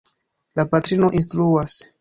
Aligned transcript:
La 0.59 0.65
patrino 0.71 1.11
instruas. 1.23 1.81